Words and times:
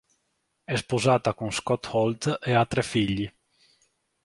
È 0.63 0.75
sposata 0.77 1.35
con 1.35 1.51
Scott 1.51 1.87
Holt 1.91 2.39
e 2.41 2.55
ha 2.55 2.65
tre 2.65 2.81
figli. 2.81 3.31